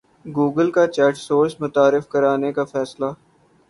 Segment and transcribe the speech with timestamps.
[0.35, 3.09] Google کا chat service متعارف کرانے کا فیصلہ